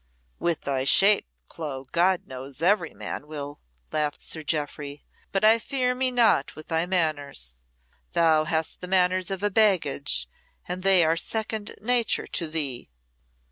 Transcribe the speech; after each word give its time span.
"With 0.39 0.61
thy 0.61 0.83
shape, 0.83 1.27
Clo, 1.47 1.85
God 1.91 2.25
knows 2.25 2.59
every 2.59 2.91
man 2.95 3.27
will," 3.27 3.59
laughed 3.91 4.19
Sir 4.19 4.41
Jeoffry, 4.41 5.05
"but 5.31 5.45
I 5.45 5.59
fear 5.59 5.93
me 5.93 6.09
not 6.09 6.55
with 6.55 6.69
thy 6.69 6.87
manners. 6.87 7.59
Thou 8.13 8.45
hast 8.45 8.81
the 8.81 8.87
manners 8.87 9.29
of 9.29 9.43
a 9.43 9.51
baggage, 9.51 10.27
and 10.67 10.81
they 10.81 11.05
are 11.05 11.15
second 11.15 11.75
nature 11.81 12.25
to 12.25 12.47
thee." 12.47 12.89